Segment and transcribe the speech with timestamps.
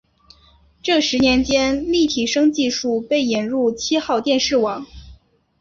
[0.81, 4.87] 这十年间立体声技术被引入七号电视网。